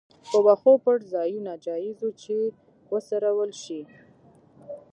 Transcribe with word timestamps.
په 0.29 0.37
وښو 0.45 0.73
پټ 0.83 0.99
ځایونه 1.13 1.51
جایز 1.65 1.97
وو 2.01 2.09
چې 2.21 2.35
وڅرول 2.91 3.51
شي. 3.63 3.81